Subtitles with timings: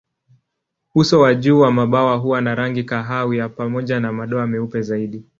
[0.95, 5.23] Uso wa juu wa mabawa huwa na rangi kahawia pamoja na madoa meupe zaidi.